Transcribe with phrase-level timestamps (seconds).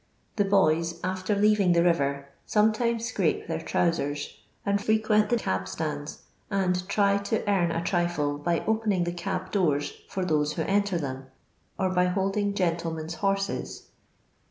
[0.37, 4.35] The boys, after leaving the river, sometimes scrape their trousers,
[4.65, 9.51] ana frequent the cab stands, and try to earn a trifle by opening the cab
[9.51, 11.27] doors for those who enter them,
[11.77, 13.89] or by holding gentlemen's horses.